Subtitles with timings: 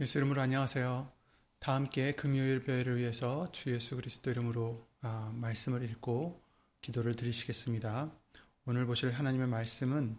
[0.00, 1.08] 예수 이름으로 안녕하세요.
[1.60, 6.42] 다 함께 금요일 배를 위해서 주 예수 그리스도 이름으로 아, 말씀을 읽고
[6.80, 8.10] 기도를 드리시겠습니다.
[8.66, 10.18] 오늘 보실 하나님의 말씀은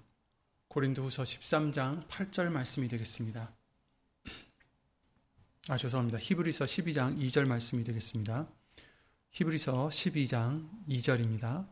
[0.70, 3.54] 고린도후서 13장 8절 말씀이 되겠습니다.
[5.68, 6.20] 아 죄송합니다.
[6.21, 8.48] 히브리서 12장 2절 말씀이 되겠습니다.
[9.32, 11.68] 히브리서 12장 2절입니다.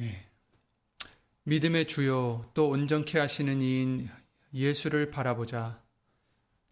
[0.00, 0.26] 예.
[1.42, 4.08] 믿음의 주요 또 온전케 하시는 이인
[4.54, 5.83] 예수를 바라보자.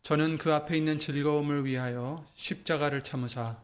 [0.02, 3.62] 저는 그 앞에 있는 즐거움을 위하여 십자가를 참으사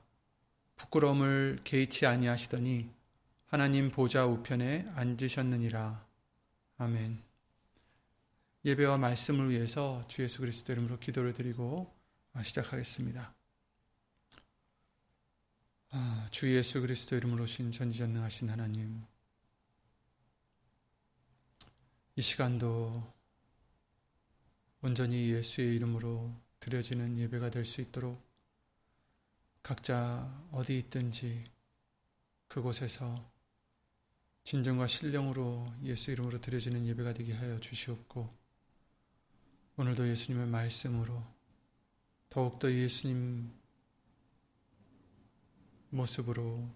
[0.76, 2.88] 부끄러움을 개의치 아니하시더니
[3.46, 6.06] 하나님 보좌 우편에 앉으셨느니라.
[6.76, 7.20] 아멘.
[8.64, 11.92] 예배와 말씀을 위해서 주 예수 그리스도 이름으로 기도를 드리고
[12.40, 13.34] 시작하겠습니다.
[15.90, 19.02] 아, 주 예수 그리스도 이름으로 신 전지전능하신 하나님.
[22.14, 23.17] 이 시간도
[24.80, 28.22] 온전히 예수의 이름으로 드려지는 예배가 될 수 있도록
[29.62, 31.44] 각자 어디 있든지
[32.46, 33.14] 그곳에서
[34.44, 38.32] 진정과 신령으로 예수 이름으로 드려지는 예배가 되게 하여 주시옵고
[39.76, 41.22] 오늘도 예수님의 말씀으로
[42.30, 43.52] 더욱더 예수님
[45.90, 46.66] 모습으로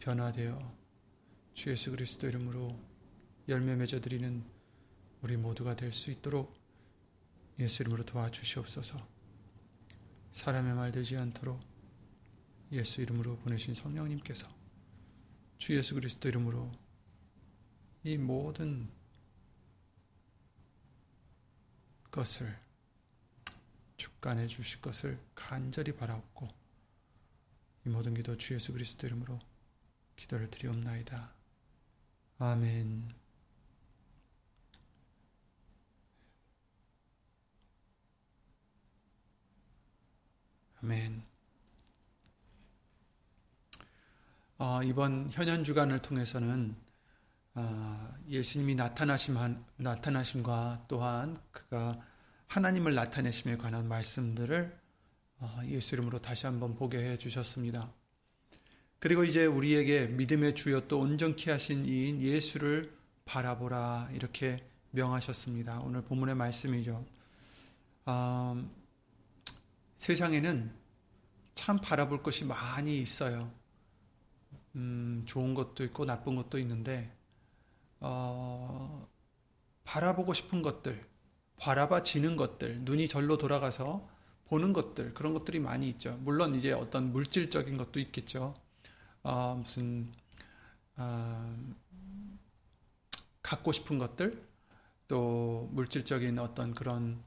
[0.00, 0.58] 변화되어
[1.54, 2.78] 주 예수 그리스도 이름으로
[3.48, 4.55] 열매 맺어드리는
[5.26, 6.54] 우리 모두가 될 수 있도록
[7.58, 8.96] 예수 이름으로 도와주시옵소서.
[10.30, 11.58] 사람의 말 되지 않도록
[12.70, 14.46] 예수 이름으로 보내신 성령님께서
[15.58, 16.70] 주 예수 그리스도 이름으로
[18.04, 18.88] 이 모든
[22.12, 22.56] 것을
[23.96, 26.46] 주관해 주실 것을 간절히 바라옵고
[27.84, 29.40] 이 모든 기도 주 예수 그리스도 이름으로
[30.14, 31.34] 기도를 드리옵나이다.
[32.38, 33.25] 아멘.
[40.86, 41.20] 아멘.
[44.58, 46.76] 어, 이번 현현 주간을 통해서는
[47.56, 49.36] 어, 예수님이 나타나심
[49.78, 51.90] 나타나심과 또한 그가
[52.46, 54.78] 하나님을 나타내심에 관한 말씀들을
[55.40, 57.92] 어, 예수 이름으로 다시 한번 보게 해 주셨습니다.
[59.00, 64.54] 그리고 이제 우리에게 믿음의 주여 또 온전케 하신 이인 예수를 바라보라 이렇게
[64.92, 65.80] 명하셨습니다.
[65.82, 67.04] 오늘 본문의 말씀이죠.
[68.04, 68.85] 어,
[69.98, 70.74] 세상에는
[71.54, 73.50] 참 바라볼 것이 많이 있어요.
[74.76, 77.16] 음, 좋은 것도 있고 나쁜 것도 있는데,
[78.00, 79.08] 어,
[79.84, 81.08] 바라보고 싶은 것들,
[81.56, 84.06] 바라봐지는 것들, 눈이 절로 돌아가서
[84.44, 86.16] 보는 것들, 그런 것들이 많이 있죠.
[86.20, 88.54] 물론 이제 어떤 물질적인 것도 있겠죠.
[89.22, 90.12] 어, 무슨,
[90.96, 91.56] 어,
[93.42, 94.46] 갖고 싶은 것들,
[95.08, 97.22] 또 물질적인 어떤 그런,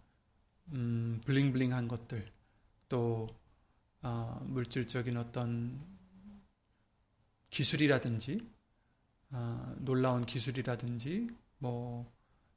[0.73, 2.31] 음, 블링블링한 것들,
[2.89, 3.27] 또
[4.01, 5.79] 어, 물질적인 어떤
[7.49, 8.39] 기술이라든지
[9.31, 11.29] 어, 놀라운 기술이라든지
[11.59, 12.11] 뭐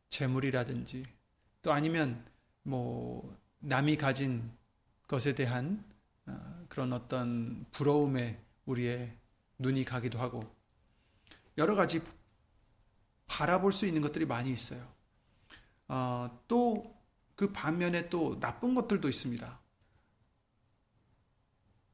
[0.08, 1.02] 재물이라든지
[1.62, 2.24] 또 아니면
[2.62, 4.50] 뭐 남이 가진
[5.06, 5.84] 것에 대한
[6.26, 9.16] 어, 그런 어떤 부러움에 우리의
[9.58, 10.44] 눈이 가기도 하고
[11.58, 12.02] 여러 가지
[13.26, 14.86] 바라볼 수 있는 것들이 많이 있어요.
[15.88, 17.02] 어, 또
[17.42, 19.60] 그 반면에 또 나쁜 것들도 있습니다.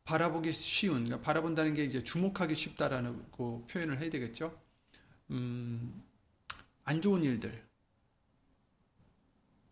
[0.08, 4.58] 바라보기 쉬운, 그러니까 바라본다는 게 이제 주목하기 쉽다라는 그 표현을 해야 되겠죠.
[5.30, 6.02] 음,
[6.84, 7.52] 안 좋은 일들.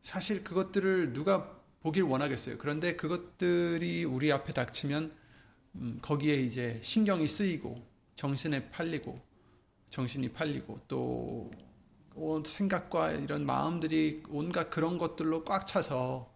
[0.02, 2.58] 사실 그것들을 누가 보길 원하겠어요.
[2.58, 5.16] 그런데 그것들이 우리 앞에 닥치면
[5.76, 7.74] 음, 거기에 이제 신경이 쓰이고
[8.14, 9.18] 정신에 팔리고
[9.88, 11.50] 정신이 팔리고 또
[12.44, 16.30] 생각과 이런 마음들이 온갖 그런 것들로 꽉 차서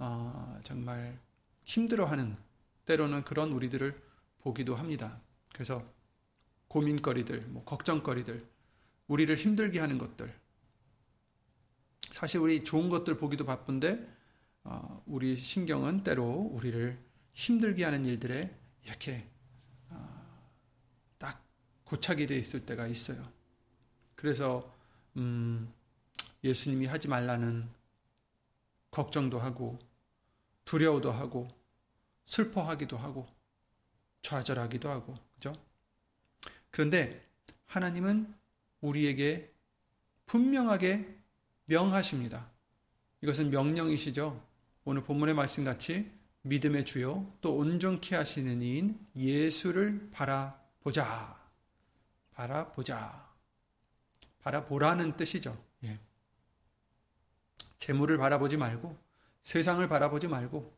[0.00, 1.20] 어, 정말
[1.64, 2.47] 힘들어하는
[2.88, 4.00] 때로는 그런 우리들을
[4.38, 5.20] 보기도 합니다.
[5.52, 5.84] 그래서
[6.68, 8.48] 고민거리들, 뭐 걱정거리들,
[9.08, 10.34] 우리를 힘들게 하는 것들.
[12.10, 14.16] 사실 우리 좋은 것들 보기도 바쁜데,
[14.64, 16.98] 어, 우리 신경은 때로 우리를
[17.34, 19.28] 힘들게 하는 일들에 이렇게
[19.90, 20.50] 어,
[21.18, 21.44] 딱
[21.84, 23.22] 고착이 되어 있을 때가 있어요.
[24.14, 24.74] 그래서
[25.16, 25.70] 음,
[26.42, 27.68] 예수님이 하지 말라는
[28.90, 29.78] 걱정도 하고
[30.64, 31.48] 두려워도 하고
[32.28, 33.26] 슬퍼하기도 하고
[34.20, 35.52] 좌절하기도 하고 그죠?
[36.70, 37.26] 그런데
[37.66, 38.34] 하나님은
[38.82, 39.50] 우리에게
[40.26, 41.16] 분명하게
[41.64, 42.50] 명하십니다.
[43.22, 44.44] 이것은 명령이시죠.
[44.84, 46.10] 오늘 본문의 말씀 같이
[46.42, 51.34] 믿음의 주요 또 온전케 하시는 이인 예수를 바라보자.
[52.32, 53.26] 바라보자.
[54.42, 55.58] 바라보라는 뜻이죠.
[55.84, 55.98] 예.
[57.78, 58.96] 재물을 바라보지 말고
[59.42, 60.77] 세상을 바라보지 말고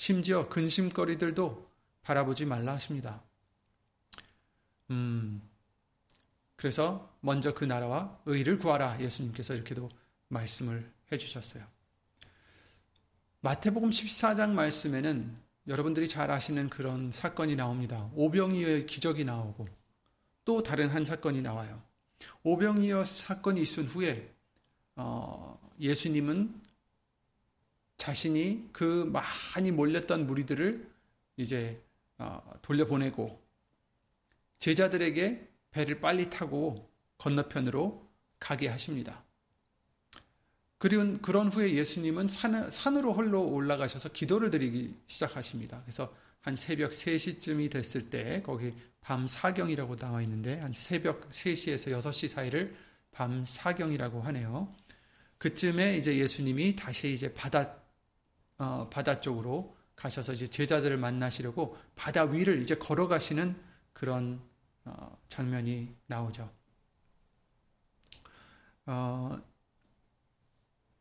[0.00, 1.70] 심지어 근심거리들도
[2.00, 3.22] 바라보지 말라 하십니다.
[4.88, 5.42] 음,
[6.56, 9.90] 그래서 먼저 그 나라와 의를 구하라 예수님께서 이렇게도
[10.28, 11.66] 말씀을 해주셨어요.
[13.42, 15.36] 마태복음 14장 말씀에는
[15.68, 18.10] 여러분들이 잘 아시는 그런 사건이 나옵니다.
[18.14, 19.68] 오병이어의 기적이 나오고
[20.46, 21.82] 또 다른 한 사건이 나와요.
[22.42, 24.34] 오병이어 사건이 있은 후에
[24.96, 26.69] 어, 예수님은
[28.00, 30.90] 자신이 그 많이 몰렸던 무리들을
[31.36, 31.82] 이제
[32.16, 33.38] 어, 돌려보내고
[34.58, 38.08] 제자들에게 배를 빨리 타고 건너편으로
[38.38, 39.22] 가게 하십니다.
[40.78, 45.82] 그리고 그런 후에 예수님은 산, 산으로 홀로 올라가셔서 기도를 드리기 시작하십니다.
[45.82, 52.28] 그래서 한 새벽 3시쯤이 됐을 때 거기 밤 사경이라고 나와 있는데 한 새벽 3시에서 6시
[52.28, 52.74] 사이를
[53.12, 54.74] 밤 사경이라고 하네요.
[55.36, 57.79] 그쯤에 이제 예수님이 다시 이제 바다
[58.60, 63.58] 어, 바다 쪽으로 가셔서 이제 제자들을 만나시려고 바다 위를 이제 걸어가시는
[63.94, 64.40] 그런
[64.84, 66.52] 어, 장면이 나오죠.
[68.86, 69.40] 어,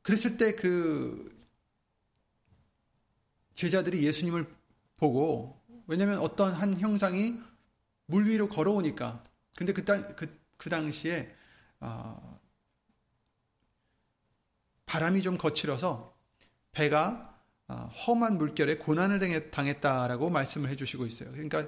[0.01, 1.37] 그랬을 때 그
[3.55, 4.47] 제자들이 예수님을
[4.95, 7.37] 보고 왜냐하면 어떤 한 형상이
[8.05, 9.21] 물 위로 걸어오니까
[9.57, 11.35] 근데 그, 그, 그 당시에
[11.81, 12.39] 어,
[14.85, 16.17] 바람이 좀 거칠어서
[16.71, 17.38] 배가 어,
[17.69, 21.31] 험한 물결에 고난을 당했다라고 말씀을 해주시고 있어요.
[21.31, 21.67] 그러니까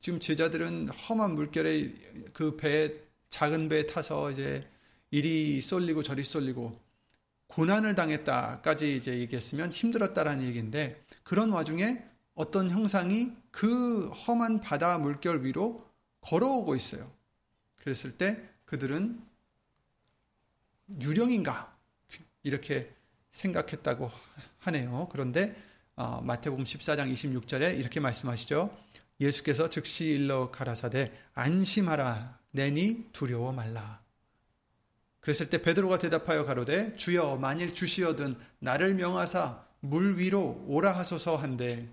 [0.00, 1.92] 지금 제자들은 험한 물결에
[2.32, 2.94] 그 배,
[3.30, 4.60] 작은 배에 타서 이제
[5.10, 6.72] 이리 쏠리고 저리 쏠리고
[7.48, 12.04] 고난을 당했다까지 이제 얘기했으면 힘들었다라는 얘기인데 그런 와중에
[12.34, 15.84] 어떤 형상이 그 험한 바다 물결 위로
[16.20, 17.10] 걸어오고 있어요.
[17.76, 19.20] 그랬을 때 그들은
[21.00, 21.76] 유령인가
[22.42, 22.94] 이렇게
[23.38, 24.10] 생각했다고
[24.60, 25.08] 하네요.
[25.12, 25.56] 그런데
[25.96, 28.76] 어, 마태복음 14장 26절에 이렇게 말씀하시죠.
[29.20, 34.00] 예수께서 즉시 일러 가라사대 안심하라 내니 두려워 말라.
[35.20, 41.88] 그랬을 때 베드로가 대답하여 가로되 주여 만일 주시어든 나를 명하사 물 위로 오라 하소서 한데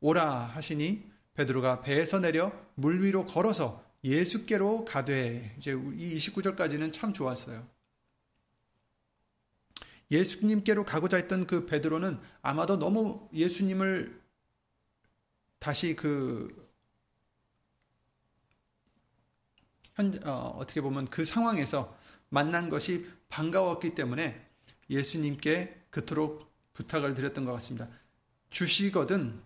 [0.00, 7.66] 오라 하시니 베드로가 배에서 내려 물 위로 걸어서 예수께로 가되 이제 이 29절까지는 참 좋았어요.
[10.10, 14.20] 예수님께로 가고자 했던 그 베드로는 아마도 너무 예수님을
[15.58, 16.66] 다시 그
[19.94, 21.96] 현, 어, 어떻게 보면 그 상황에서
[22.28, 24.46] 만난 것이 반가웠기 때문에
[24.90, 27.88] 예수님께 그토록 부탁을 드렸던 것 같습니다.
[28.50, 29.42] 주시거든,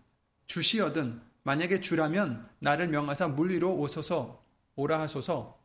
[0.46, 4.44] 주시어든, 만약에 주라면 나를 명하사 물 위로 오소서,
[4.76, 5.58] 오라 하소서.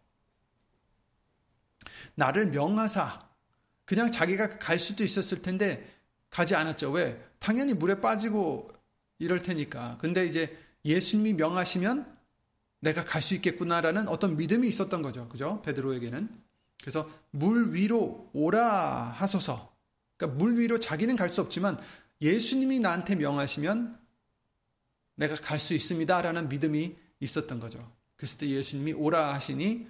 [2.14, 3.25] 나를 명하사,
[3.86, 5.88] 그냥 자기가 갈 수도 있었을 텐데
[6.30, 6.92] 가지 않았죠.
[6.92, 7.24] 왜?
[7.40, 8.72] 당연히 물에 빠지고
[9.20, 9.98] 이럴 테니까.
[10.02, 12.14] 근데 이제 예수님이 명하시면
[12.82, 15.30] 내가 갈 수 있겠구나라는 어떤 믿음이 있었던 거죠.
[15.30, 15.62] 그죠?
[15.64, 16.30] 베드로에게는.
[16.82, 19.74] 그래서 물 위로 오라 하소서.
[20.18, 21.80] 그러니까 물 위로 자기는 갈 수 없지만
[22.22, 23.98] 예수님이 나한테 명하시면
[25.16, 27.92] 내가 갈 수 있습니다라는 믿음이 있었던 거죠.
[28.18, 29.88] 그랬을 때 예수님이 오라 하시니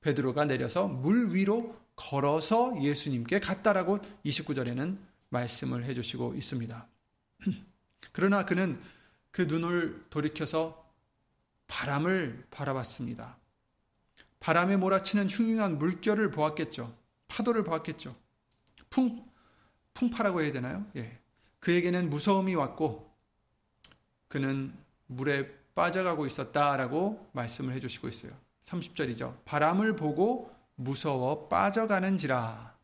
[0.00, 6.86] 베드로가 내려서 물 위로 걸어서 예수님께 갔다라고 29절에는 말씀을 해주시고 있습니다.
[8.12, 8.80] 그러나 그는
[9.30, 10.86] 그 눈을 돌이켜서
[11.66, 13.36] 바람을 바라봤습니다.
[14.40, 16.94] 바람에 몰아치는 흉흉한 물결을 보았겠죠.
[17.28, 18.14] 파도를 보았겠죠.
[18.90, 19.24] 풍,
[19.94, 20.84] 풍파라고 해야 되나요?
[20.96, 21.18] 예.
[21.60, 23.10] 그에게는 무서움이 왔고,
[24.28, 24.74] 그는
[25.06, 28.32] 물에 빠져가고 있었다라고 말씀을 해주시고 있어요.
[28.64, 29.44] 30절이죠.
[29.44, 32.76] 바람을 보고 무서워 빠져가는지라.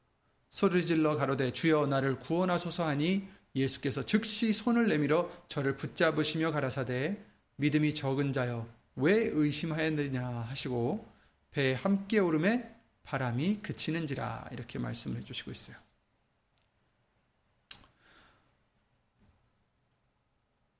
[0.50, 7.18] 소리 질러 가로되 주여 나를 구원하소서 하니 예수께서 즉시 손을 내밀어 저를 붙잡으시며 가라사대
[7.56, 11.06] 믿음이 적은 자여 왜 의심하였느냐 하시고
[11.50, 15.76] 배에 함께 오름에 바람이 그치는지라 이렇게 말씀을 해주시고 있어요.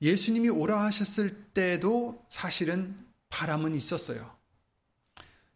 [0.01, 2.95] 예수님이 오라 하셨을 때도 사실은
[3.29, 4.38] 바람은 있었어요.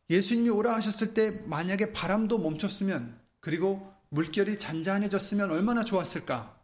[0.09, 6.59] 예수님이 오라 하셨을 때 만약에 바람도 멈췄으면 그리고 물결이 잔잔해졌으면 얼마나 좋았을까?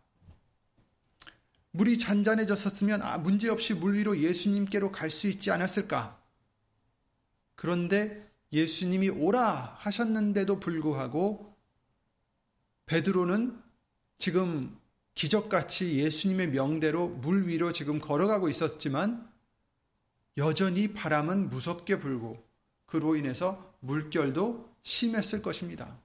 [1.72, 6.20] 물이 잔잔해졌었으면 아, 문제없이 물 위로 예수님께로 갈 수 있지 않았을까?
[7.56, 11.56] 그런데 예수님이 오라 하셨는데도 불구하고
[12.86, 13.62] 베드로는
[14.18, 14.78] 지금
[15.14, 19.30] 기적같이 예수님의 명대로 물 위로 지금 걸어가고 있었지만
[20.38, 22.49] 여전히 바람은 무섭게 불고
[22.90, 25.98] 그로 인해서 물결도 심했을 것입니다.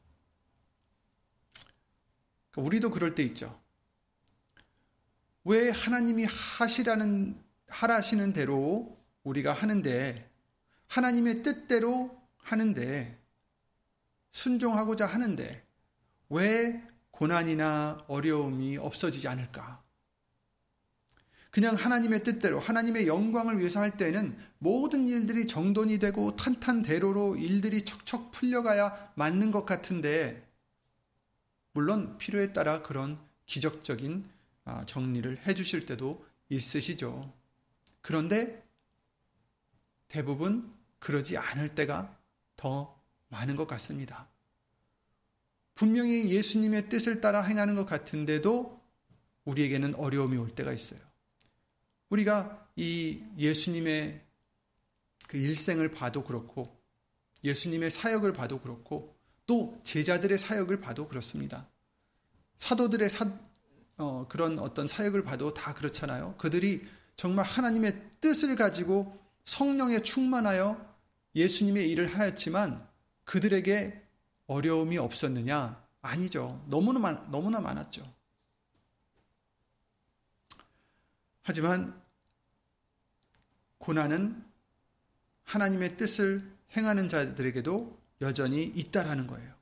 [2.50, 3.58] 그러니까 우리도 그럴 때 있죠.
[5.44, 10.30] 왜 하나님이 하시라는 하라시는 대로 우리가 하는데
[10.86, 13.18] 하나님의 뜻대로 하는데
[14.32, 15.64] 순종하고자 하는데
[16.30, 19.83] 왜 고난이나 어려움이 없어지지 않을까?
[21.54, 28.32] 그냥 하나님의 뜻대로 하나님의 영광을 위해서 할 때는 모든 일들이 정돈이 되고 탄탄대로로 일들이 척척
[28.32, 30.44] 풀려가야 맞는 것 같은데
[31.70, 34.28] 물론 필요에 따라 그런 기적적인
[34.64, 37.32] 아, 정리를 해 주실 때도 있으시죠.
[38.00, 38.66] 그런데
[40.08, 42.18] 대부분 그러지 않을 때가
[42.56, 44.26] 더 많은 것 같습니다.
[45.76, 48.82] 분명히 예수님의 뜻을 따라 행하는 것 같은데도
[49.44, 51.13] 우리에게는 어려움이 올 때가 있어요.
[52.10, 54.20] 우리가 이 예수님의
[55.28, 56.76] 그 일생을 봐도 그렇고
[57.42, 59.14] 예수님의 사역을 봐도 그렇고
[59.46, 61.68] 또 제자들의 사역을 봐도 그렇습니다.
[62.58, 63.26] 사도들의 사,
[63.96, 66.34] 어, 그런 어떤 사역을 봐도 다 그렇잖아요.
[66.38, 66.84] 그들이
[67.16, 70.94] 정말 하나님의 뜻을 가지고 성령에 충만하여
[71.34, 72.86] 예수님의 일을 하였지만
[73.24, 74.02] 그들에게
[74.46, 75.82] 어려움이 없었느냐?
[76.00, 76.62] 아니죠.
[76.68, 78.02] 너무나, 많, 너무나 많았죠.
[81.44, 82.02] 하지만
[83.78, 84.42] 고난은
[85.44, 89.52] 하나님의 뜻을 행하는 자들에게도 여전히 있다라는 거예요.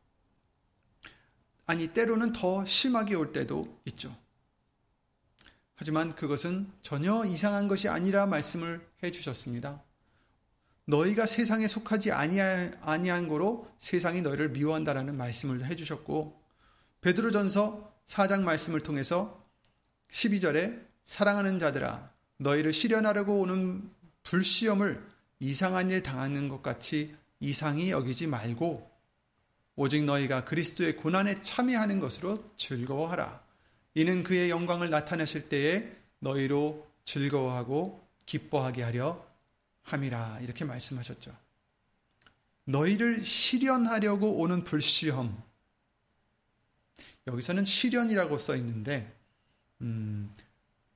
[1.67, 4.17] 아니, 때로는 더 심하게 올 때도 있죠.
[5.75, 9.83] 하지만 그것은 전혀 이상한 것이 아니라 말씀을 해 주셨습니다.
[10.85, 16.41] 너희가 세상에 속하지 아니한 거로 세상이 너희를 미워한다라는 말씀을 해 주셨고
[17.01, 19.45] 베드로전서 4장 말씀을 통해서
[20.11, 23.91] 12절에 사랑하는 자들아 너희를 실현하려고 오는
[24.23, 25.05] 불시험을
[25.41, 28.91] 이상한 일 당하는 것 같이 이상히 여기지 말고
[29.75, 33.43] 오직 너희가 그리스도의 고난에 참여하는 것으로 즐거워하라.
[33.95, 35.91] 이는 그의 영광을 나타내실 때에
[36.21, 39.25] 너희로 즐거워하고 기뻐하게 하려
[39.83, 40.41] 함이라.
[40.41, 41.35] 이렇게 말씀하셨죠.
[42.65, 45.43] 너희를 실현하려고 오는 불시험.
[47.27, 49.13] 여기서는 실현이라고 써 있는데,
[49.81, 50.33] 음,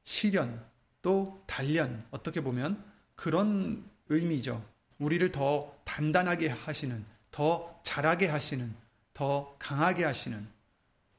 [0.07, 0.65] 실현,
[1.03, 2.83] 또 단련, 어떻게 보면
[3.17, 4.65] 그런 의미죠.
[4.99, 8.73] 우리를 더 단단하게 하시는, 더 잘하게 하시는,
[9.13, 10.47] 더 강하게 하시는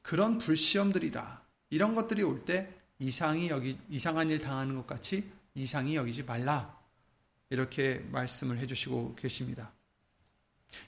[0.02, 1.42] 그런 불시험들이다.
[1.70, 6.76] 이런 것들이 올 때 이상이 여기 이상한 일 당하는 것 같이 이상이 여기지 말라.
[7.50, 9.70] 이렇게 말씀을 해 주시고 계십니다.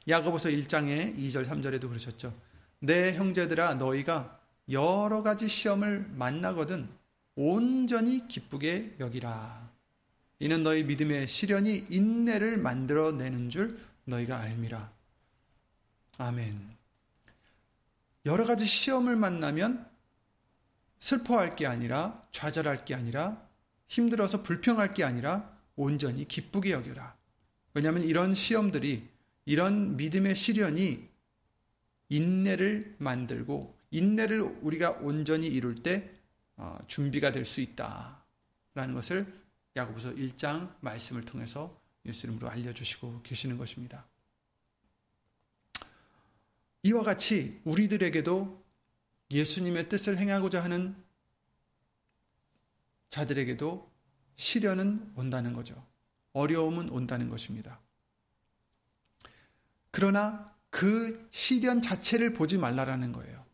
[0.08, 2.34] 야고보서 1장의 2절 3절에도 그러셨죠.
[2.78, 4.40] 내 형제들아 너희가
[4.70, 6.88] 여러 가지 시험을 만나거든
[7.34, 9.70] 온전히 기쁘게 여기라.
[10.38, 14.90] 이는 너희 믿음의 시련이 인내를 만들어내는 줄 너희가 알미라.
[16.18, 16.76] 아멘.
[18.26, 19.88] 여러 가지 시험을 만나면
[20.98, 23.46] 슬퍼할 게 아니라 좌절할 게 아니라
[23.88, 27.16] 힘들어서 불평할 게 아니라 온전히 기쁘게 여겨라.
[27.74, 29.08] 왜냐하면 이런 시험들이
[29.46, 31.08] 이런 믿음의 시련이
[32.08, 36.19] 인내를 만들고 인내를 우리가 온전히 이룰 때 어,
[36.86, 39.40] 준비가 될 수 있다라는 것을
[39.76, 44.06] 야고보서 1장 말씀을 통해서 예수님으로 알려주시고 계시는 것입니다.
[46.82, 48.64] 이와 같이 우리들에게도
[49.30, 50.96] 예수님의 뜻을 행하고자 하는
[53.10, 53.90] 자들에게도
[54.36, 55.86] 시련은 온다는 거죠.
[56.32, 57.80] 어려움은 온다는 것입니다.
[59.90, 63.44] 그러나 그 시련 자체를 보지 말라라는 거예요.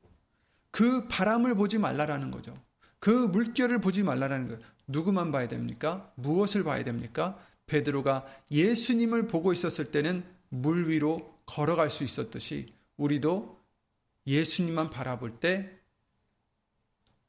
[0.70, 2.65] 그 바람을 보지 말라라는 거죠.
[2.98, 4.62] 그 물결을 보지 말라라는 거예요.
[4.86, 6.12] 누구만 봐야 됩니까?
[6.16, 7.38] 무엇을 봐야 됩니까?
[7.66, 13.60] 베드로가 예수님을 보고 있었을 때는 물 위로 걸어갈 수 있었듯이 우리도
[14.26, 15.76] 예수님만 바라볼 때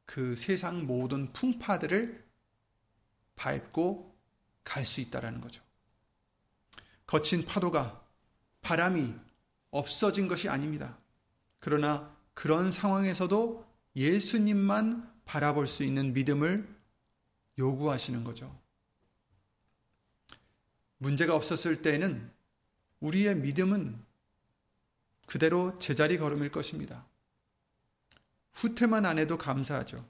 [0.08, 2.26] 그 세상 모든 풍파들을
[3.36, 4.18] 밟고
[4.64, 5.62] 갈 수 있다라는 거죠.
[7.06, 8.04] 거친 파도가
[8.62, 9.14] 바람이
[9.70, 10.98] 없어진 것이 아닙니다.
[11.60, 16.68] 그러나 그런 상황에서도 예수님만 바라볼 수 있는 믿음을
[17.60, 18.58] 요구하시는 거죠.
[20.98, 22.32] 문제가 없었을 때에는
[23.02, 24.04] 우리의 믿음은
[25.28, 27.06] 그대로 제자리 걸음일 것입니다.
[28.54, 30.04] 후퇴만 안 해도 감사하죠.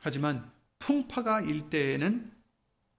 [0.00, 2.32] 하지만 풍파가 일 때에는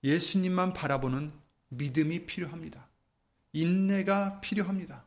[0.03, 1.31] 예수님만 바라보는
[1.69, 2.87] 믿음이 필요합니다.
[3.53, 5.05] 인내가 필요합니다.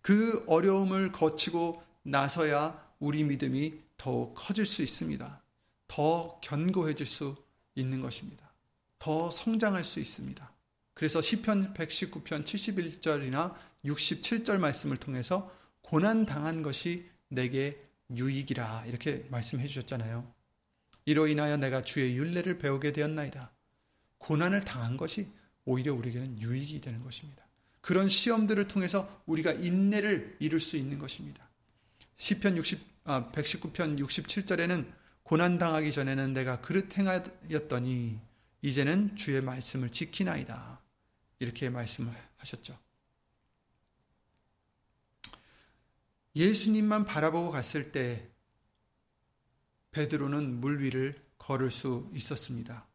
[0.00, 5.42] 그 어려움을 거치고 나서야 우리 믿음이 더욱 커질 수 있습니다.
[5.88, 7.34] 더 견고해질 수
[7.74, 8.52] 있는 것입니다.
[9.00, 10.52] 더 성장할 수 있습니다.
[10.94, 17.82] 그래서 시편 119편 71절이나 67절 말씀을 통해서 고난 당한 것이 내게
[18.14, 20.32] 유익이라 이렇게 말씀해 주셨잖아요.
[21.04, 23.50] 이로 인하여 내가 주의 윤례를 배우게 되었나이다.
[24.18, 25.26] 고난을 당한 것이
[25.64, 27.44] 오히려 우리에게는 유익이 되는 것입니다.
[27.80, 31.48] 그런 시험들을 통해서 우리가 인내를 이룰 수 있는 것입니다.
[32.16, 34.92] 시편 60 아, 119편 67절에는
[35.22, 38.20] 고난 당하기 전에는 내가 그릇 행하였더니
[38.62, 40.80] 이제는 주의 말씀을 지키나이다.
[41.40, 42.78] 이렇게 말씀하셨죠.
[46.36, 48.28] 예수님만 바라보고 갔을 때
[49.90, 52.86] 베드로는 물 위를 걸을 수 있었습니다.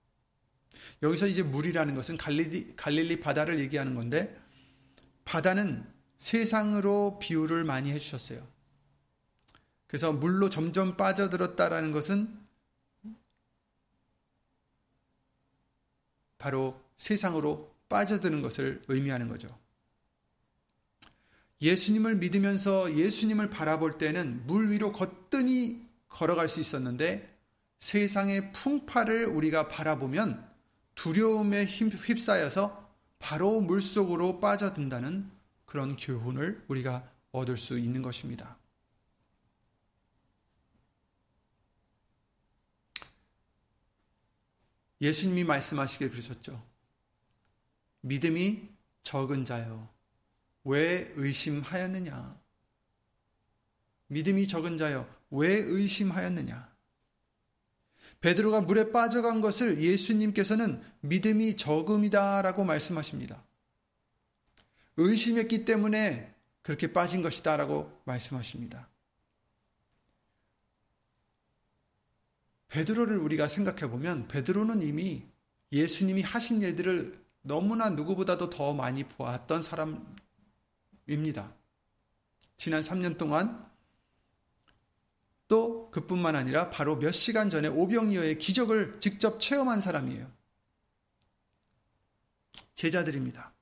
[1.03, 4.39] 여기서 이제 물이라는 것은 갈릴리, 갈릴리 바다를 얘기하는 건데
[5.25, 5.85] 바다는
[6.17, 8.47] 세상으로 비유를 많이 해주셨어요.
[9.87, 12.47] 그래서 물로 점점 빠져들었다라는 것은
[16.37, 19.47] 바로 세상으로 빠져드는 것을 의미하는 거죠.
[21.61, 27.35] 예수님을 믿으면서 예수님을 바라볼 때는 물 위로 거뜬히 걸어갈 수 있었는데
[27.79, 30.47] 세상의 풍파를 우리가 바라보면
[30.95, 32.87] 두려움에 휩싸여서
[33.19, 35.29] 바로 물 속으로 빠져든다는
[35.65, 38.57] 그런 교훈을 우리가 얻을 수 있는 것입니다.
[45.01, 46.61] 예수님이 말씀하시길 그러셨죠.
[48.01, 48.67] 믿음이
[49.03, 49.87] 적은 자요.
[50.63, 52.39] 왜 의심하였느냐?
[54.07, 55.07] 믿음이 적은 자요.
[55.29, 56.75] 왜 의심하였느냐?
[58.21, 63.43] 베드로가 물에 빠져간 것을 예수님께서는 믿음이 적음이다라고 말씀하십니다.
[64.97, 68.89] 의심했기 때문에 그렇게 빠진 것이다라고 말씀하십니다.
[72.69, 75.25] 베드로를 우리가 생각해 보면 베드로는 이미
[75.71, 81.55] 예수님이 하신 일들을 너무나 누구보다도 더 많이 보았던 사람입니다.
[82.57, 83.65] 지난 3년 동안
[85.47, 90.29] 또 그뿐만 아니라 바로 몇 시간 전에 오병이어의 기적을 직접 체험한 사람이에요.
[92.75, 93.53] 제자들입니다.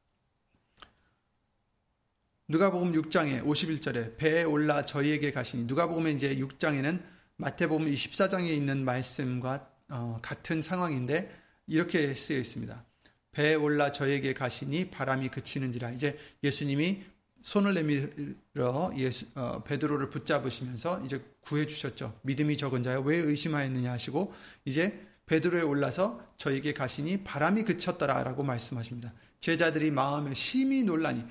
[2.47, 10.19] 누가복음 6장에 51절에 배에 올라 저희에게 가시니 누가복음에 이제 6장에는 마태복음 24장에 있는 말씀과 어,
[10.21, 11.29] 같은 상황인데
[11.67, 12.83] 이렇게 쓰여 있습니다.
[13.31, 17.03] 배에 올라 저에게 가시니 바람이 그치는지라 이제 예수님이
[17.41, 22.17] 손을 내밀어 예수, 어, 베드로를 붙잡으시면서 이제 구해 주셨죠.
[22.23, 29.13] 믿음이 적은 자여 왜 의심하였느냐 하시고 이제 베드로에 올라서 저에게 가시니 바람이 그쳤더라라고 말씀하십니다.
[29.39, 31.23] 제자들이 마음에 심히 놀라니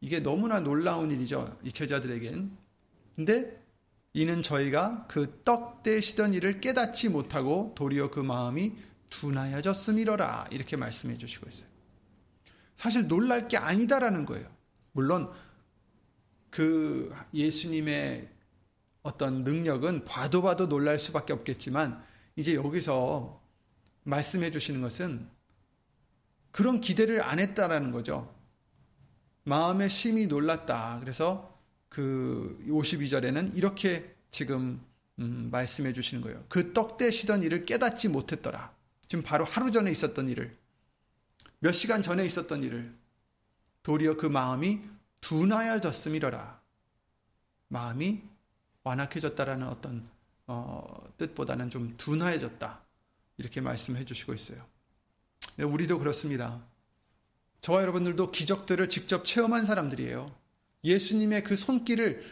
[0.00, 1.58] 이게 너무나 놀라운 일이죠.
[1.64, 2.56] 이 제자들에겐.
[3.16, 3.59] 근데
[4.12, 8.74] 이는 저희가 그떡 떼시던 일을 깨닫지 못하고 도리어 그 마음이
[9.08, 11.68] 둔하여졌음이러라 이렇게 말씀해 주시고 있어요.
[12.76, 14.48] 사실 놀랄 게 아니다라는 거예요.
[14.92, 15.30] 물론
[16.50, 18.28] 그 예수님의
[19.02, 22.02] 어떤 능력은 봐도 봐도 놀랄 수밖에 없겠지만
[22.36, 23.40] 이제 여기서
[24.04, 25.28] 말씀해 주시는 것은
[26.50, 28.34] 그런 기대를 안 했다라는 거죠.
[29.44, 30.98] 마음에 심히 놀랐다.
[31.00, 31.49] 그래서
[31.90, 34.80] 그 52절에는 이렇게 지금
[35.18, 36.42] 음, 말씀해 주시는 거예요.
[36.48, 38.72] 그떡 떼시던 일을 깨닫지 못했더라.
[39.06, 40.56] 지금 바로 하루 전에 있었던 일을
[41.58, 42.94] 몇 시간 전에 있었던 일을
[43.82, 44.80] 도리어 그 마음이
[45.20, 46.60] 둔하여졌음이러라.
[47.68, 48.22] 마음이
[48.84, 50.08] 완악해졌다라는 어떤
[50.46, 50.84] 어,
[51.18, 52.80] 뜻보다는 좀 둔하여졌다.
[53.36, 54.64] 이렇게 말씀해 주시고 있어요.
[55.56, 56.64] 네, 우리도 그렇습니다.
[57.60, 60.39] 저와 여러분들도 기적들을 직접 체험한 사람들이에요.
[60.84, 62.24] 예수님의 그 손길을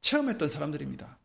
[0.00, 1.18] 체험했던 사람들입니다.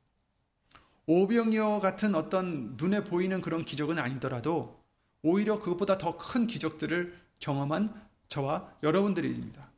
[1.07, 4.83] 오병이어 같은 어떤 눈에 보이는 그런 기적은 아니더라도
[5.21, 7.93] 오히려 그것보다 더 큰 기적들을 경험한
[8.27, 9.69] 저와 여러분들입니다.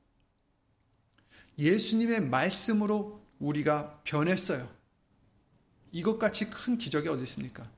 [1.59, 4.69] 예수님의 말씀으로 우리가 변했어요.
[5.91, 7.69] 이것같이 큰 기적이 어디 있습니까?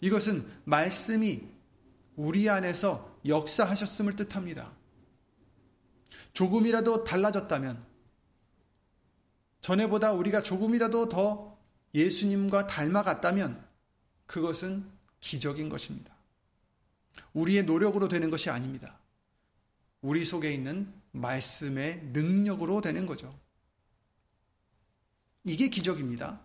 [0.00, 1.42] 이것은 말씀이
[2.16, 4.72] 우리 안에서 역사하셨음을 뜻합니다.
[6.32, 7.84] 조금이라도 달라졌다면,
[9.60, 11.58] 전에보다 우리가 조금이라도 더
[11.94, 13.64] 예수님과 닮아갔다면,
[14.26, 14.90] 그것은
[15.20, 16.14] 기적인 것입니다.
[17.34, 18.98] 우리의 노력으로 되는 것이 아닙니다.
[20.02, 23.32] 우리 속에 있는 말씀의 능력으로 되는 거죠.
[25.44, 26.40] 이게 기적입니다.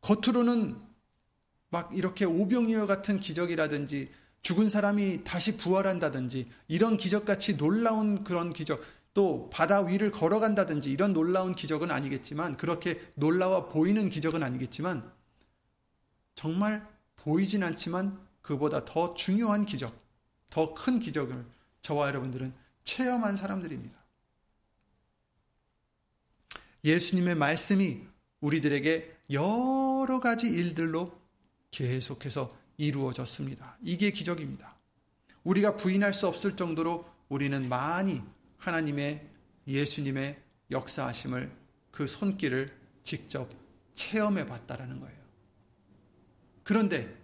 [0.00, 0.80] 겉으로는
[1.68, 4.10] 막 이렇게 오병이어 같은 기적이라든지
[4.46, 8.80] 죽은 사람이 다시 부활한다든지 이런 기적같이 놀라운 그런 기적
[9.12, 15.12] 또 바다 위를 걸어간다든지 이런 놀라운 기적은 아니겠지만 그렇게 놀라워 보이는 기적은 아니겠지만
[16.36, 19.92] 정말 보이진 않지만 그보다 더 중요한 기적,
[20.48, 21.44] 더 큰 기적을
[21.82, 22.54] 저와 여러분들은
[22.84, 23.98] 체험한 사람들입니다.
[26.84, 28.00] 예수님의 말씀이
[28.40, 31.20] 우리들에게 여러 가지 일들로
[31.72, 33.78] 계속해서 이루어졌습니다.
[33.82, 34.76] 이게 기적입니다.
[35.44, 38.22] 우리가 부인할 수 없을 정도로 우리는 많이
[38.58, 39.28] 하나님의
[39.66, 41.50] 예수님의 역사하심을
[41.90, 43.48] 그 손길을 직접
[43.94, 45.16] 체험해 봤다라는 거예요.
[46.62, 47.16] 그런데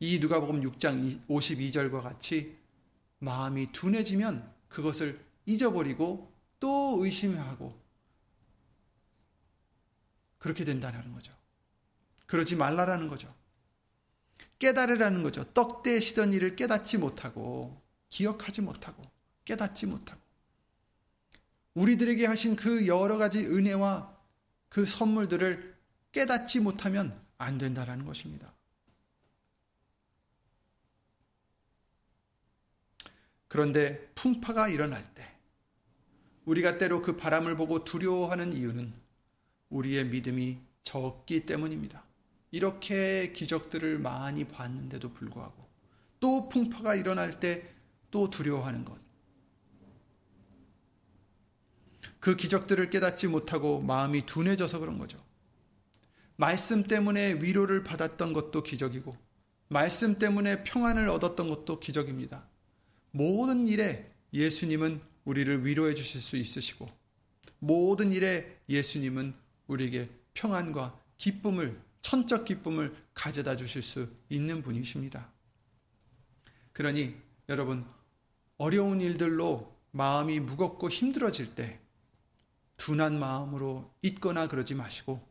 [0.00, 2.56] 이 누가복음 6장 52절과 같이
[3.18, 7.72] 마음이 둔해지면 그것을 잊어버리고 또 의심하고
[10.38, 11.37] 그렇게 된다는 거죠.
[12.28, 13.34] 그러지 말라라는 거죠.
[14.58, 15.44] 깨달으라는 거죠.
[15.54, 19.02] 떡대시던 일을 깨닫지 못하고 기억하지 못하고
[19.44, 20.20] 깨닫지 못하고
[21.74, 24.14] 우리들에게 하신 그 여러 가지 은혜와
[24.68, 25.76] 그 선물들을
[26.12, 28.52] 깨닫지 못하면 안 된다라는 것입니다.
[33.46, 35.26] 그런데 풍파가 일어날 때
[36.44, 38.92] 우리가 때로 그 바람을 보고 두려워하는 이유는
[39.70, 42.07] 우리의 믿음이 적기 때문입니다.
[42.50, 45.68] 이렇게 기적들을 많이 봤는데도 불구하고
[46.20, 47.78] 또 풍파가 일어날 때
[48.10, 48.98] 또 두려워하는 것.
[52.20, 55.22] 그 기적들을 깨닫지 못하고 마음이 둔해져서 그런 거죠.
[56.36, 59.16] 말씀 때문에 위로를 받았던 것도 기적이고,
[59.68, 62.46] 말씀 때문에 평안을 얻었던 것도 기적입니다.
[63.10, 66.88] 모든 일에 예수님은 우리를 위로해 주실 수 있으시고,
[67.58, 69.34] 모든 일에 예수님은
[69.66, 75.30] 우리에게 평안과 기쁨을, 천적 기쁨을 가져다 주실 수 있는 분이십니다.
[76.72, 77.14] 그러니
[77.50, 77.84] 여러분,
[78.56, 81.78] 어려운 일들로 마음이 무겁고 힘들어질 때,
[82.78, 85.22] 둔한 마음으로 있거나 그러지 마시고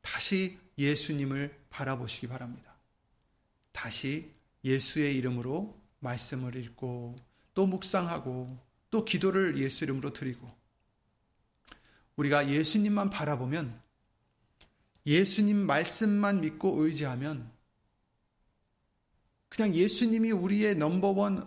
[0.00, 2.74] 다시 예수님을 바라보시기 바랍니다.
[3.70, 4.32] 다시
[4.64, 7.14] 예수의 이름으로 말씀을 읽고
[7.54, 8.58] 또 묵상하고
[8.90, 10.52] 또 기도를 예수 이름으로 드리고
[12.16, 13.83] 우리가 예수님만 바라보면
[15.06, 17.52] 예수님 말씀만 믿고 의지하면
[19.48, 21.46] 그냥 예수님이 우리의 넘버원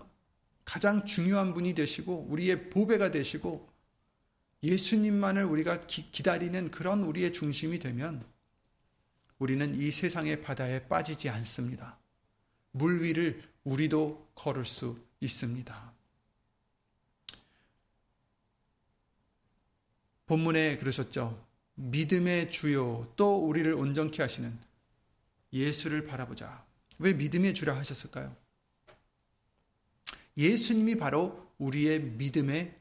[0.63, 3.67] 가장 중요한 분이 되시고 우리의 보배가 되시고
[4.63, 8.25] 예수님만을 우리가 기, 기다리는 그런 우리의 중심이 되면
[9.39, 11.97] 우리는 이 세상의 바다에 빠지지 않습니다.
[12.71, 15.93] 물 위를 우리도 걸을 수 있습니다.
[20.25, 21.46] 본문에 그러셨죠.
[21.77, 24.57] 믿음의 주요 또 우리를 온전케 하시는
[25.53, 26.65] 예수를 바라보자.
[26.99, 28.35] 왜 믿음의 주라 하셨을까요?
[30.35, 32.75] 예수님이 바로 우리의 믿음의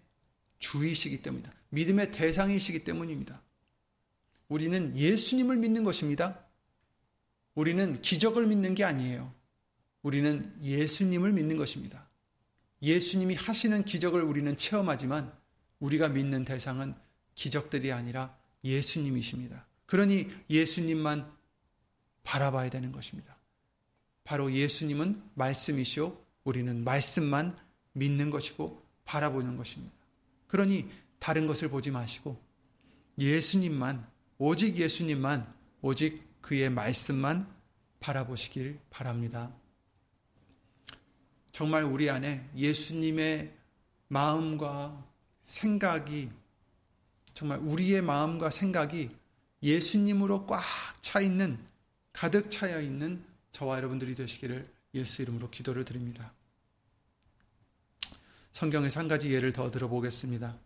[0.59, 1.53] 주이시기 때문이다.
[1.71, 3.41] 믿음의 대상이시기 때문입니다.
[4.49, 6.45] 우리는 예수님을 믿는 것입니다.
[7.55, 9.33] 우리는 기적을 믿는 게 아니에요.
[10.03, 12.07] 우리는 예수님을 믿는 것입니다.
[12.83, 15.33] 예수님이 하시는 기적을 우리는 체험하지만
[15.81, 16.95] 우리가 믿는 대상은
[17.35, 19.67] 기적들이 아니라 예수님이십니다.
[19.87, 21.33] 그러니 예수님만
[22.25, 23.37] 바라봐야 되는 것입니다.
[24.25, 26.17] 바로 예수님은 말씀이시오.
[26.45, 27.57] 우리는 말씀만
[27.93, 29.95] 믿는 것이고 바라보는 것입니다.
[30.49, 30.89] 그러니
[31.19, 32.41] 다른 것을 보지 마시고
[33.19, 34.07] 예수님만,
[34.39, 37.49] 오직 예수님만, 오직 그의 말씀만
[38.01, 39.53] 바라보시길 바랍니다.
[41.51, 43.53] 정말 우리 안에 예수님의
[44.09, 45.05] 마음과
[45.43, 46.31] 생각이
[47.37, 49.11] 정말 우리의 마음과 생각이
[49.63, 50.65] 예수님으로 꽉
[51.03, 51.59] 차 있는
[52.13, 53.23] 가득 차여 있는
[53.53, 56.33] 저와 여러분들이 되시기를 예수 이름으로 기도를 드립니다.
[58.53, 60.57] 성경에서 한 가지 예를 더 들어보겠습니다.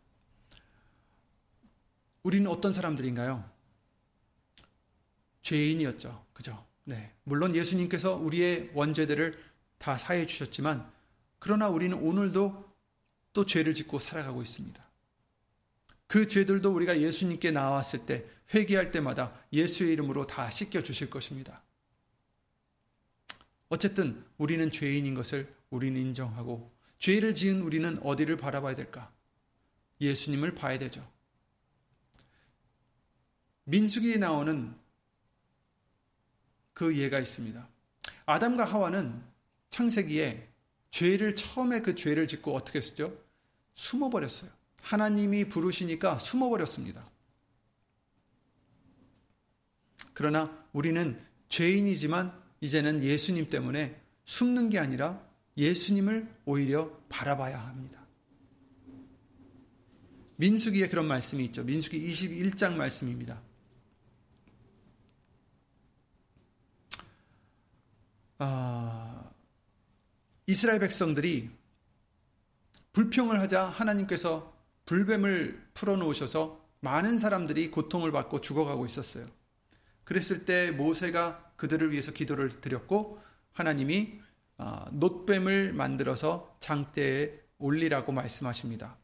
[2.22, 3.44] 우리는 어떤 사람들인가요?
[5.42, 6.24] 죄인이었죠.
[6.32, 6.64] 그죠?
[6.84, 7.12] 네.
[7.24, 9.42] 물론 예수님께서 우리의 원죄들을
[9.78, 10.88] 다 사해 주셨지만,
[11.40, 12.72] 그러나 우리는 오늘도
[13.32, 14.89] 또 죄를 짓고 살아가고 있습니다.
[16.10, 21.62] 그 죄들도 우리가 예수님께 나왔을 때, 회개할 때마다 예수의 이름으로 다 씻겨 주실 것입니다.
[23.68, 26.68] 어쨌든 우리는 죄인인 것을 우리는 인정하고,
[26.98, 29.12] 죄를 지은 우리는 어디를 바라봐야 될까?
[30.00, 31.08] 예수님을 봐야 되죠.
[33.62, 34.74] 민수기에 나오는
[36.72, 37.68] 그 예가 있습니다.
[38.26, 39.22] 아담과 하와는
[39.70, 40.48] 창세기에
[40.90, 43.16] 죄를 처음에 그 죄를 짓고 어떻게 했죠?
[43.74, 44.59] 숨어버렸어요.
[44.82, 47.08] 하나님이 부르시니까 숨어버렸습니다.
[50.14, 55.24] 그러나 우리는 죄인이지만 이제는 예수님 때문에 숨는 게 아니라
[55.56, 58.00] 예수님을 오히려 바라봐야 합니다.
[60.36, 61.64] 민수기에 그런 말씀이 있죠.
[61.64, 63.42] 민수기 21장 말씀입니다.
[68.38, 69.30] 아,
[70.46, 71.50] 이스라엘 백성들이
[72.94, 74.49] 불평을 하자 하나님께서
[74.90, 79.24] 불뱀을 풀어놓으셔서 많은 사람들이 고통을 받고 죽어가고 있었어요.
[80.02, 83.22] 그랬을 때 모세가 그들을 위해서 기도를 드렸고
[83.52, 84.18] 하나님이
[84.56, 88.98] 아, 놋뱀을 만들어서 장대에 올리라고 말씀하십니다.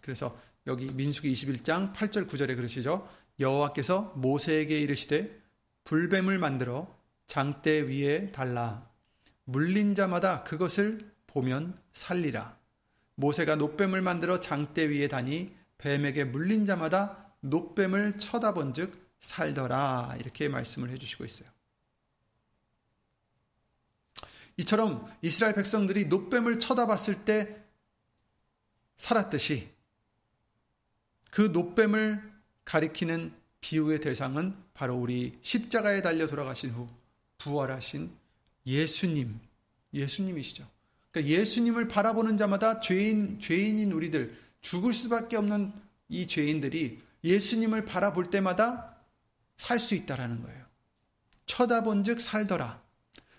[0.00, 0.34] 그래서
[0.66, 3.06] 여기 민수기 21장 8절 9절에 그러시죠.
[3.38, 5.38] 여호와께서 모세에게 이르시되
[5.84, 6.88] 불뱀을 만들어
[7.26, 8.88] 장대 위에 달라
[9.44, 12.61] 물린 자마다 그것을 보면 살리라.
[13.14, 21.24] 모세가 노뱀을 만들어 장대 위에 다니 뱀에게 물린 자마다 노뱀을 쳐다본즉 살더라 이렇게 말씀을 해주시고
[21.24, 21.48] 있어요.
[24.56, 27.62] 이처럼 이스라엘 백성들이 노뱀을 쳐다봤을 때
[28.96, 29.70] 살았듯이
[31.30, 32.32] 그 노뱀을
[32.64, 36.86] 가리키는 비유의 대상은 바로 우리 십자가에 달려 돌아가신 후
[37.38, 38.14] 부활하신
[38.66, 39.40] 예수님,
[39.94, 40.68] 예수님이시죠.
[41.12, 45.72] 그러니까 예수님을 바라보는 자마다 죄인, 죄인인 우리들, 죽을 수밖에 없는
[46.08, 48.96] 이 죄인들이 예수님을 바라볼 때마다
[49.56, 50.64] 살 수 있다라는 거예요.
[51.46, 52.82] 쳐다본 즉 살더라.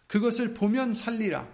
[0.08, 1.48] 그것을 보면 살리라.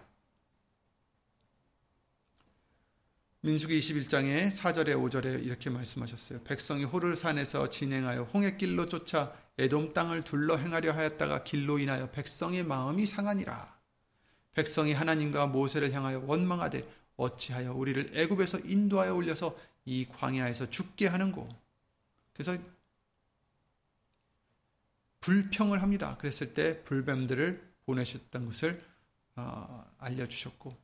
[3.41, 6.43] 민수기 21장의 4절에 5절에 이렇게 말씀하셨어요.
[6.43, 13.78] 백성이 호르산에서 진행하여 홍해길로 쫓아 에돔 땅을 둘러 행하려 하였다가 길로 인하여 백성의 마음이 상하니라.
[14.59, 16.83] 백성이 하나님과 모세를 향하여 원망하되
[17.15, 21.47] 어찌하여 우리를 애굽에서 인도하여 올려서 이 광야에서 죽게 하는고.
[22.33, 22.57] 그래서
[25.21, 26.17] 불평을 합니다.
[26.17, 28.85] 그랬을 때 불뱀들을 보내셨던 것을
[29.37, 30.75] 어, 알려주셨고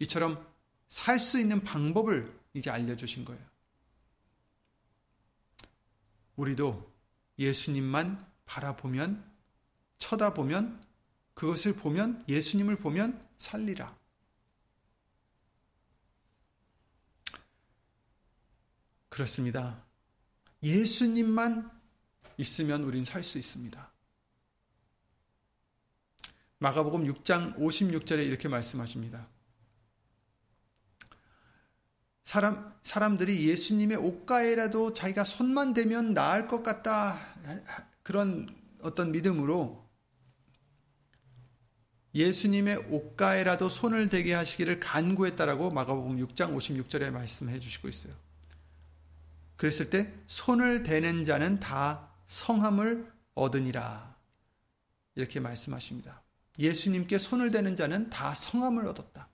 [0.00, 0.46] 이처럼
[0.90, 3.42] 살 수 있는 방법을 이제 알려주신 거예요.
[6.36, 6.92] 우리도
[7.38, 9.24] 예수님만 바라보면
[9.96, 10.83] 쳐다보면
[11.34, 13.96] 그것을 보면 예수님을 보면 살리라.
[19.08, 19.84] 그렇습니다.
[20.62, 21.70] 예수님만
[22.38, 23.92] 있으면 우린 살 수 있습니다.
[26.58, 29.28] 마가복음 6장 56절에 이렇게 말씀하십니다.
[32.24, 37.18] 사람, 사람들이 예수님의 옷가에라도 자기가 손만 대면 나을 것 같다.
[38.02, 38.48] 그런
[38.80, 39.83] 어떤 믿음으로
[42.14, 48.14] 예수님의 옷가에라도 손을 대게 하시기를 간구했다라고 마가복음 6장 56절에 말씀해 주시고 있어요.
[49.56, 54.14] 그랬을 때 손을 대는 자는 다 성함을 얻으니라.
[55.16, 56.22] 이렇게 말씀하십니다.
[56.58, 59.28] 예수님께 손을 대는 자는 다 성함을 얻었다.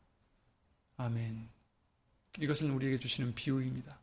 [0.97, 1.49] 아멘.
[2.39, 3.99] 이것은 우리에게 주시는 비유입니다.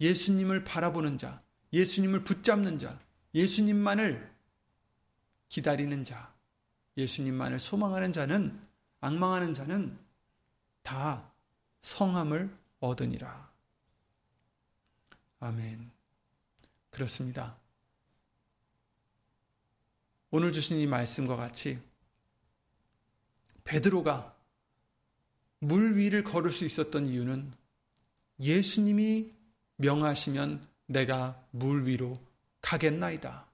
[0.00, 1.42] 예수님을 바라보는 자,
[1.72, 2.98] 예수님을 붙잡는 자,
[3.34, 4.30] 예수님만을
[5.48, 6.32] 기다리는 자,
[6.98, 8.60] 예수님만을 소망하는 자는,
[9.00, 9.96] 악망하는 자는
[10.82, 11.30] 다
[11.80, 13.48] 성함을 얻으니라.
[15.40, 15.90] 아멘.
[16.90, 17.56] 그렇습니다.
[20.30, 21.78] 오늘 주신 이 말씀과 같이
[23.64, 24.34] 베드로가
[25.60, 27.52] 물 위를 걸을 수 있었던 이유는
[28.40, 29.32] 예수님이
[29.76, 32.20] 명하시면 내가 물 위로
[32.60, 33.47] 가겠나이다.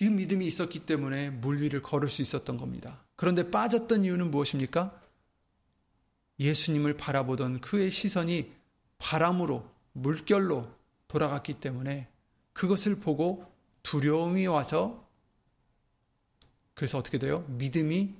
[0.00, 3.04] 그 믿음이 있었기 때문에 물 위를 걸을 수 있었던 겁니다.
[3.16, 4.98] 그런데 빠졌던 이유는 무엇입니까?
[6.38, 8.50] 예수님을 바라보던 그의 시선이
[8.96, 10.74] 바람으로, 물결로
[11.06, 12.08] 돌아갔기 때문에
[12.54, 13.44] 그것을 보고
[13.82, 15.06] 두려움이 와서
[16.72, 17.44] 그래서 어떻게 돼요?
[17.48, 18.14] 믿음이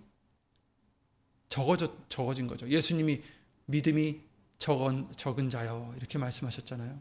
[1.49, 2.69] 적어져, 적어진 거죠.
[2.69, 3.23] 예수님이
[3.65, 4.21] 믿음이
[4.59, 5.95] 적은, 적은 자요.
[5.97, 7.01] 이렇게 말씀하셨잖아요.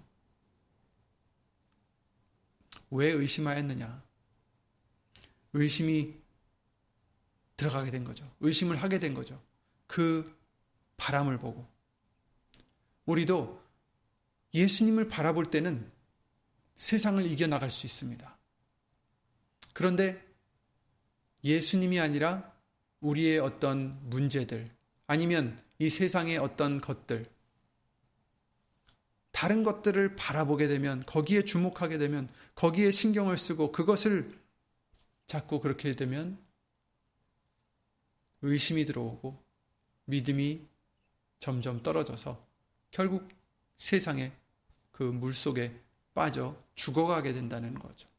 [2.91, 4.08] 왜 의심하였느냐?
[5.53, 6.15] 의심이
[7.57, 8.29] 들어가게 된 거죠.
[8.39, 9.41] 의심을 하게 된 거죠.
[9.87, 10.35] 그
[10.97, 11.67] 바람을 보고.
[13.05, 13.61] 우리도
[14.53, 15.91] 예수님을 바라볼 때는
[16.75, 18.37] 세상을 이겨나갈 수 있습니다.
[19.73, 20.25] 그런데
[21.43, 22.53] 예수님이 아니라
[23.01, 24.67] 우리의 어떤 문제들,
[25.07, 27.25] 아니면 이 세상의 어떤 것들,
[29.31, 34.38] 다른 것들을 바라보게 되면, 거기에 주목하게 되면, 거기에 신경을 쓰고 그것을
[35.29, 36.39] 자꾸 그렇게 되면
[38.41, 39.39] 의심이 들어오고
[40.05, 40.67] 믿음이
[41.39, 42.43] 점점 떨어져서
[42.89, 43.29] 결국
[43.77, 44.31] 세상에
[44.91, 45.79] 그 물 속에
[46.15, 48.09] 빠져 죽어가게 된다는 거죠.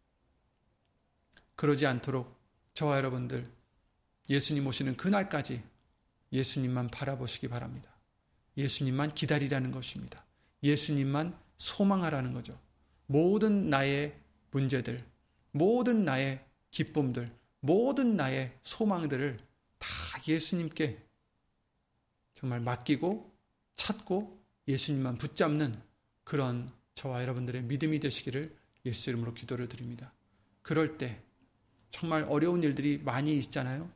[1.57, 2.41] 그러지 않도록
[2.75, 3.45] 저와 여러분들
[4.29, 5.65] 예수님 오시는 그날까지
[6.33, 7.91] 예수님만 바라보시기 바랍니다.
[8.57, 10.25] 예수님만 기다리라는 것입니다.
[10.63, 12.57] 예수님만 소망하라는 거죠.
[13.07, 14.17] 모든 나의
[14.53, 15.05] 문제들,
[15.51, 17.31] 모든 나의 기쁨들,
[17.61, 19.39] 모든 나의 소망들을
[19.79, 19.89] 다
[20.27, 21.03] 예수님께
[22.35, 23.31] 정말 맡기고
[23.75, 25.75] 찾고 예수님만 붙잡는
[26.25, 28.57] 그런 저와 여러분들의 믿음이 되시기를
[28.87, 30.13] 예수 이름으로 기도를 드립니다.
[30.63, 31.23] 그럴 때
[31.91, 33.91] 정말 어려운 일들이 많이 있잖아요.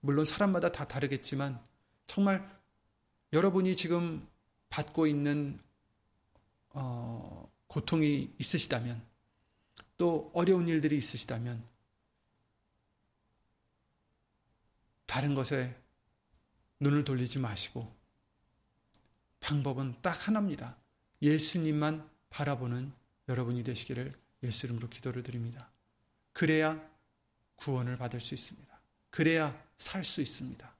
[0.00, 1.60] 물론 사람마다 다 다르겠지만
[2.06, 2.50] 정말
[3.32, 4.26] 여러분이 지금
[4.68, 5.58] 받고 있는
[6.70, 9.00] 어, 고통이 있으시다면
[10.02, 11.64] 또 어려운 일들이 있으시다면
[15.06, 15.80] 다른 것에
[16.80, 17.88] 눈을 돌리지 마시고
[19.38, 20.76] 방법은 딱 하나입니다.
[21.22, 22.92] 예수님만 바라보는
[23.28, 24.12] 여러분이 되시기를
[24.42, 25.70] 예수 이름으로 기도를 드립니다.
[26.32, 26.84] 그래야
[27.54, 28.76] 구원을 받을 수 있습니다.
[29.10, 30.74] 그래야 살 수 있습니다.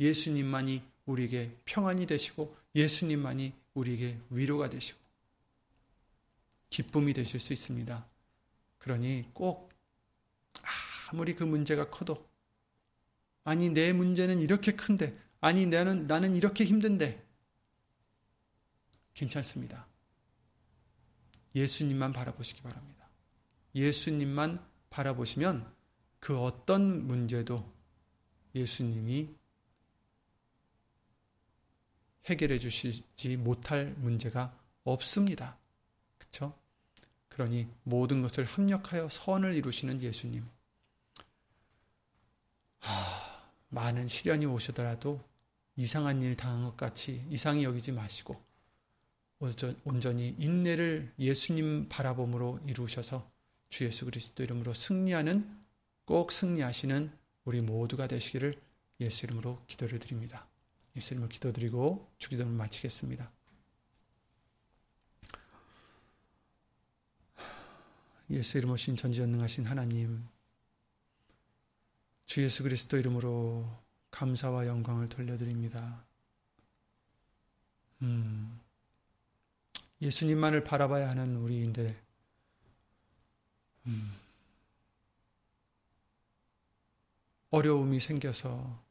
[0.00, 5.00] 예수님만이 우리에게 평안이 되시고 예수님만이 우리에게 위로가 되시고
[6.68, 8.12] 기쁨이 되실 수 있습니다.
[8.84, 9.72] 그러니 꼭
[11.08, 12.28] 아무리 그 문제가 커도
[13.42, 17.26] 아니 내 문제는 이렇게 큰데 아니 나는 나는 이렇게 힘든데
[19.14, 19.86] 괜찮습니다.
[21.54, 23.08] 예수님만 바라보시기 바랍니다.
[23.74, 25.72] 예수님만 바라보시면
[26.20, 27.66] 그 어떤 문제도
[28.54, 29.34] 예수님이
[32.26, 35.56] 해결해 주시지 못할 문제가 없습니다.
[36.18, 36.63] 그렇죠?
[37.34, 40.46] 그러니 모든 것을 합력하여 선을 이루시는 예수님.
[42.78, 45.20] 하, 많은 시련이 오시더라도
[45.74, 48.40] 이상한 일 당한 것 같이 이상히 여기지 마시고
[49.84, 53.28] 온전히 인내를 예수님 바라봄으로 이루셔서
[53.68, 55.44] 주 예수 그리스도 이름으로 승리하는
[56.04, 57.10] 꼭 승리하시는
[57.46, 58.60] 우리 모두가 되시기를
[59.00, 60.46] 예수 이름으로 기도를 드립니다.
[60.94, 63.28] 예수 이름으로 기도드리고 주기도를 마치겠습니다.
[68.30, 70.26] 예수 이름 오신 전지전능하신 하나님
[72.26, 73.68] 주 예수 그리스도 이름으로
[74.10, 76.04] 감사와 영광을 돌려드립니다.
[78.02, 78.60] 음,
[80.00, 82.00] 예수님만을 바라봐야 하는 우리인데
[83.86, 84.14] 음,
[87.50, 88.82] 어려움이 생겨서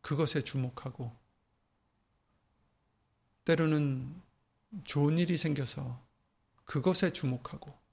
[0.00, 1.14] 그것에 주목하고
[3.44, 4.20] 때로는
[4.84, 6.02] 좋은 일이 생겨서
[6.64, 7.87] 그것에 주목하고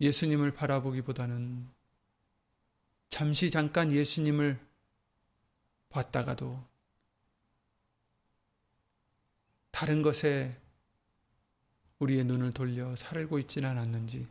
[0.00, 1.68] 예수님을 바라보기보다는
[3.08, 4.58] 잠시 잠깐 예수님을
[5.88, 6.62] 봤다가도
[9.70, 10.60] 다른 것에
[11.98, 14.28] 우리의 눈을 돌려 살고 있지는 않았는지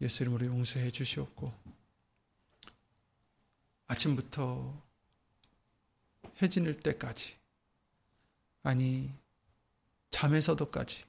[0.00, 1.52] 예수 이름으로 용서해 주시옵고
[3.88, 4.80] 아침부터
[6.40, 7.36] 해 지는 때까지
[8.62, 9.12] 아니
[10.10, 11.04] 잠에서도까지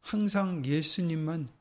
[0.00, 1.57] 항상 예수님만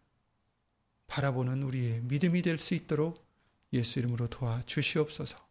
[1.08, 3.26] 바라보는 우리의 믿음이 될 수 있도록
[3.74, 5.46] 예수 이름으로 도와 주시옵소서.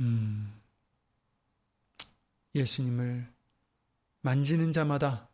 [0.00, 0.60] 음,
[2.54, 3.32] 예수님을
[4.22, 5.28] 만지는 자마다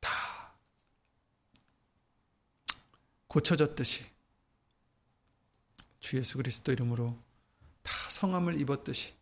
[0.00, 0.54] 다
[3.28, 4.04] 고쳐졌듯이
[6.00, 7.18] 주 예수 그리스도 이름으로
[7.82, 9.14] 다 성함을 입었듯이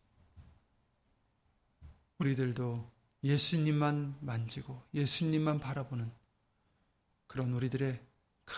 [2.19, 2.91] 우리들도
[3.25, 6.11] 예수님만 만지고 예수님만 바라보는
[7.31, 8.01] 그런 우리들의
[8.45, 8.55] 큰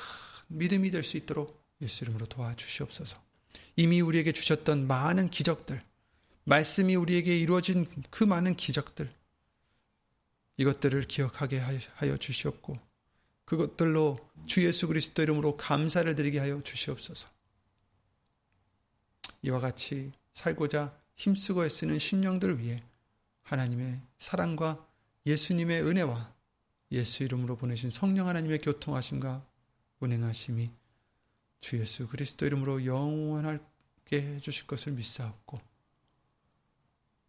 [0.49, 3.23] 믿음이 될 수 있도록 예수 이름으로 도와주시옵소서.
[3.77, 5.85] 이미 우리에게 주셨던 많은 기적들,
[6.45, 9.13] 말씀이 우리에게 이루어진 그 많은 기적들,
[10.57, 12.79] 이것들을 기억하게 하여 주시옵고,
[13.45, 17.29] 그것들로 주 예수 그리스도 이름으로 감사를 드리게 하여 주시옵소서.
[19.43, 22.83] 이와 같이 살고자 힘쓰고 애쓰는 심령들을 위해
[23.43, 24.87] 하나님의 사랑과
[25.27, 26.33] 예수님의 은혜와
[26.93, 29.45] 예수 이름으로 보내신 성령 하나님의 교통하심과
[30.01, 30.71] 운행하심이
[31.61, 33.63] 주 예수 그리스도 이름으로 영원하게
[34.13, 35.61] 해주실 것을 믿사옵고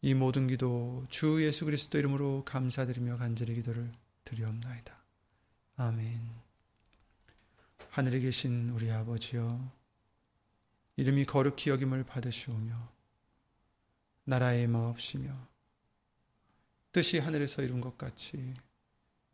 [0.02, 3.90] 이 모든 기도 주 예수 그리스도 이름으로 감사드리며 간절히 기도를
[4.26, 5.02] 드리옵나이다.
[5.78, 6.20] 아멘.
[7.90, 9.72] 하늘에 계신 우리 아버지여
[10.98, 12.92] 이름이 거룩히 여김을 받으시오며
[14.26, 15.34] 나라의 마옵시며
[16.92, 18.54] 뜻이 하늘에서 이룬 것 같이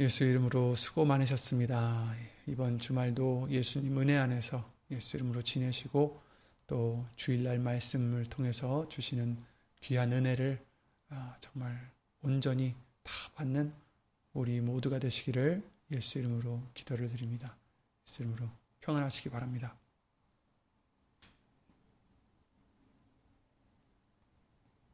[0.00, 2.16] 예수 이름으로 수고 많으셨습니다.
[2.48, 6.20] 이번 주말도 예수님 은혜 안에서 예수 이름으로 지내시고
[6.66, 9.38] 또 주일날 말씀을 통해서 주시는
[9.80, 10.60] 귀한 은혜를
[11.10, 11.92] 아, 정말
[12.22, 12.74] 온전히
[13.04, 13.72] 다 받는
[14.32, 17.56] 우리 모두가 되시기를 예수 이름으로 기도를 드립니다.
[18.08, 18.48] 예수 이름으로
[18.80, 19.76] 평안하시기 바랍니다.